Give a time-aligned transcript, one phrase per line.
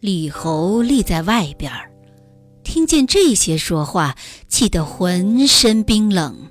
[0.00, 1.72] 李侯立在外边，
[2.62, 4.14] 听见这些说话，
[4.46, 6.50] 气得浑身冰冷。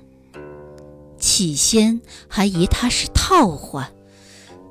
[1.18, 3.90] 起先还疑他是套话，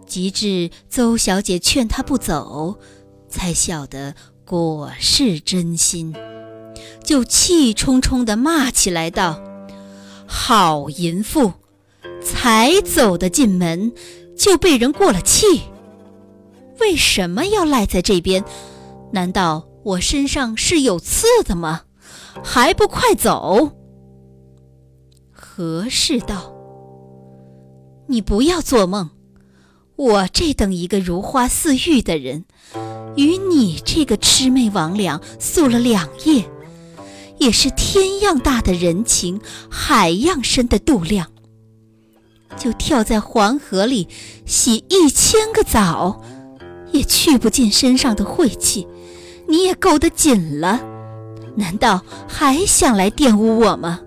[0.05, 2.77] 及至邹小姐劝他不走，
[3.27, 4.13] 才晓得
[4.45, 6.15] 果是真心，
[7.03, 9.41] 就气冲冲地骂起来道
[10.27, 11.53] ：“好淫妇，
[12.23, 13.91] 才走得进门，
[14.37, 15.63] 就被人过了气。
[16.79, 18.43] 为什么要赖在这边？
[19.13, 21.83] 难道我身上是有刺的吗？
[22.43, 23.71] 还不快走！”
[25.31, 26.53] 何氏道
[28.07, 29.09] ：“你不要做梦，
[29.95, 32.45] 我这等一个如花似玉的人，
[33.15, 36.47] 与你这个魑魅魍魉宿了两夜，
[37.37, 41.31] 也是天样大的人情，海样深的度量。
[42.55, 44.07] 就跳在黄河里
[44.45, 46.21] 洗一千个澡，
[46.97, 48.85] 也去不尽身上的晦气，
[49.47, 50.81] 你也够得紧了，
[51.55, 54.01] 难道还想来玷污我吗？”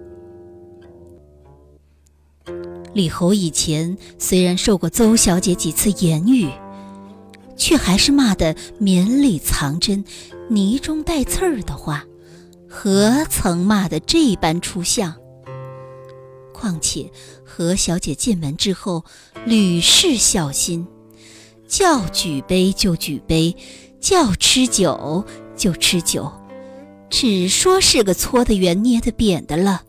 [2.92, 6.50] 李侯以前虽然受过邹小姐几次言语，
[7.56, 10.04] 却还是骂得绵里藏针、
[10.48, 12.04] 泥中带刺儿的话，
[12.68, 15.14] 何曾骂得这般出相？
[16.52, 17.10] 况且
[17.44, 19.04] 何小姐进门之后，
[19.46, 20.86] 屡试小心，
[21.70, 23.56] 叫举杯就举杯，
[24.00, 25.24] 叫吃酒
[25.56, 26.28] 就吃酒，
[27.08, 29.82] 只说是个搓的圆、捏的扁的了。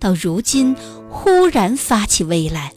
[0.00, 0.74] 到如今，
[1.08, 2.72] 忽然发起威来，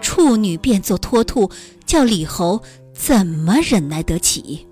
[0.00, 1.50] 处女变作脱兔，
[1.86, 2.62] 叫李侯
[2.94, 4.68] 怎么忍耐得起？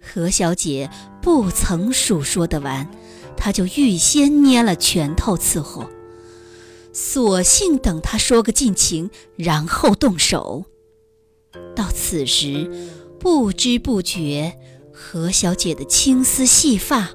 [0.00, 0.88] 何小姐
[1.20, 2.88] 不曾述说得完，
[3.36, 5.86] 他就预先捏了拳头伺候，
[6.92, 10.66] 索性等他说个尽情，然后动手。
[11.74, 12.70] 到此时，
[13.18, 14.58] 不知不觉，
[14.92, 17.10] 何小姐的青丝细发。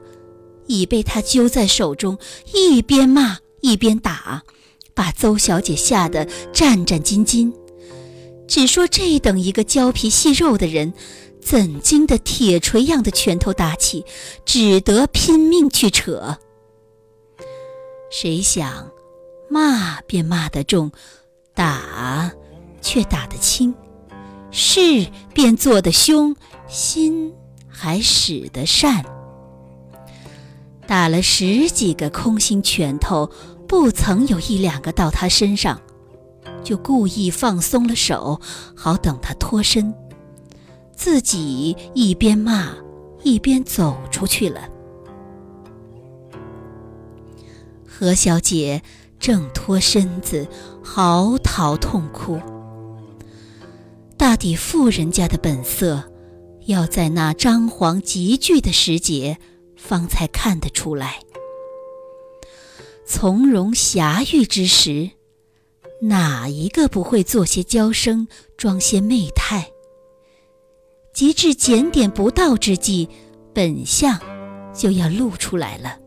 [0.69, 2.17] 已被他揪在手中，
[2.53, 4.43] 一边骂一边打，
[4.93, 7.53] 把邹小姐吓得战战兢兢。
[8.49, 10.93] 只说这等一个胶皮细肉的人，
[11.41, 14.05] 怎经得铁锤样的拳头打起，
[14.43, 16.37] 只得拼命去扯。
[18.11, 18.91] 谁想，
[19.49, 20.91] 骂便骂得重，
[21.55, 22.29] 打
[22.81, 23.73] 却打得轻，
[24.59, 26.35] 事便做得凶，
[26.67, 27.31] 心
[27.67, 29.05] 还使得善。
[30.87, 33.29] 打了十几个空心拳头，
[33.67, 35.79] 不曾有一两个到他身上，
[36.63, 38.41] 就故意放松了手，
[38.75, 39.93] 好等他脱身。
[40.95, 42.73] 自己一边骂，
[43.21, 44.67] 一边走出去了。
[47.85, 48.81] 何小姐
[49.19, 50.47] 正脱身子，
[50.83, 52.41] 嚎啕痛哭。
[54.17, 56.03] 大抵富人家的本色，
[56.65, 59.37] 要在那张皇集聚的时节。
[59.75, 61.19] 方才看得出来，
[63.05, 65.11] 从容侠玉之时，
[66.01, 69.71] 哪一个不会做些娇声，装些媚态？
[71.13, 73.07] 及至检点不到之际，
[73.53, 74.19] 本相
[74.73, 75.99] 就要露出来了。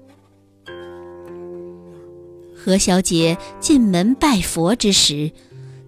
[2.53, 5.31] 何小姐进门拜佛之时，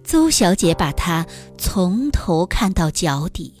[0.03, 1.25] 邹小姐把她
[1.57, 3.53] 从头看到脚底，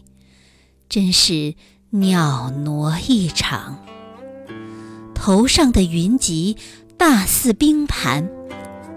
[0.89, 1.55] 真是
[1.89, 3.79] 袅挪异常。
[5.15, 6.57] 头上的云髻
[6.97, 8.29] 大似冰盘，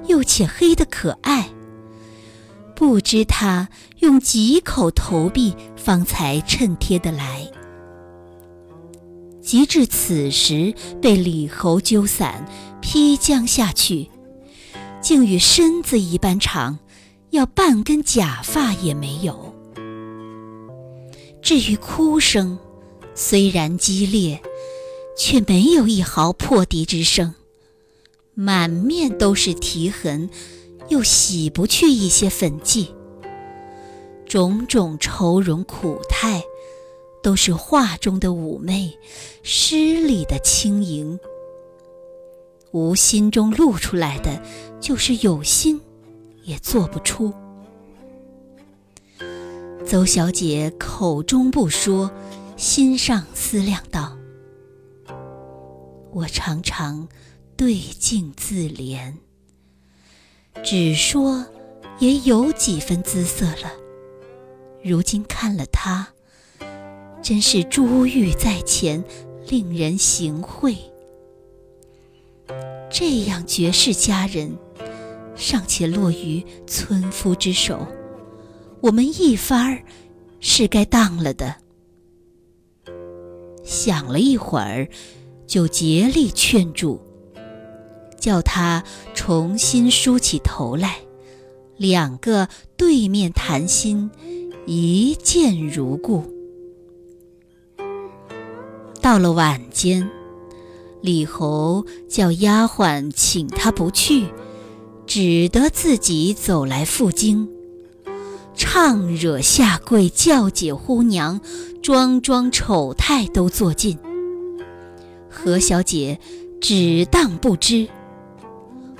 [0.09, 1.49] 又且黑得可爱。
[2.75, 3.69] 不知他
[4.01, 7.51] 用几口投币方才衬贴得来。
[9.41, 12.45] 及至此时，被李侯揪散，
[12.83, 14.11] 披将下去，
[15.01, 16.79] 竟与身子一般长，
[17.31, 19.55] 要半根假发也没有。
[21.43, 22.59] 至于哭声，
[23.15, 24.41] 虽然激烈。
[25.19, 27.35] 却没有一毫破笛之声，
[28.35, 30.29] 满面都是啼痕，
[30.91, 32.95] 又洗不去一些粉迹。
[34.27, 36.45] 种种愁容苦态，
[37.23, 38.95] 都是画中的妩媚，
[39.43, 41.19] 诗里的轻盈。
[42.73, 44.43] 无心中露出来的，
[44.79, 45.81] 就是有心
[46.47, 47.35] 也做不出。
[49.85, 52.11] 邹小姐口中不说，
[52.57, 54.17] 心上思量道。
[56.13, 57.09] 我常常
[57.57, 59.13] 对镜自怜，
[60.65, 61.45] 只说
[61.99, 63.71] 也有几分姿色了。
[64.83, 66.09] 如今看了他，
[67.23, 69.05] 真是珠玉在前，
[69.49, 70.77] 令人行贿。
[72.91, 74.57] 这样绝世佳人，
[75.37, 77.87] 尚且落于村夫之手，
[78.81, 79.83] 我们一番儿
[80.41, 81.57] 是该当了的。
[83.63, 84.89] 想了一会儿，
[85.47, 87.01] 就竭力劝住，
[88.19, 88.83] 叫他
[89.15, 90.99] 重新梳起头来，
[91.77, 94.11] 两个对面谈心，
[94.67, 96.25] 一见如故。
[99.03, 100.09] 到了晚间，
[101.01, 104.27] 李侯叫丫鬟请他不去，
[105.07, 107.49] 只得自己走来赴京。
[108.55, 111.41] 唱惹下跪叫姐呼娘，
[111.83, 113.99] 桩桩丑态都做尽。
[115.29, 116.19] 何小姐
[116.61, 117.87] 只当不知。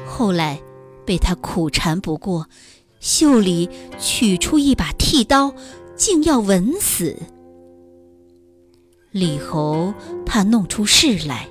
[0.07, 0.61] 后来
[1.05, 2.47] 被他苦缠不过，
[3.01, 3.69] 袖里
[3.99, 5.55] 取出一把剃刀，
[5.97, 7.17] 竟要吻死。
[9.11, 9.95] 李侯
[10.27, 11.49] 怕弄出事来，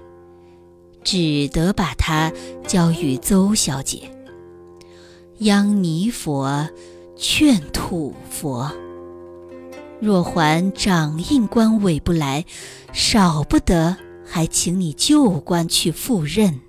[1.04, 2.31] 只得把他
[2.68, 4.15] 交与邹小姐。
[5.40, 6.70] 央尼佛。
[7.18, 8.70] 劝土佛，
[10.02, 12.44] 若还掌印官委不来，
[12.92, 13.96] 少不得
[14.26, 16.60] 还请你旧官去赴任。